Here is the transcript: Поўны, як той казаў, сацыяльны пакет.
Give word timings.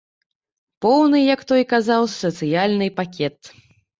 Поўны, 0.85 1.19
як 1.35 1.43
той 1.51 1.63
казаў, 1.75 2.07
сацыяльны 2.13 2.87
пакет. 2.99 3.37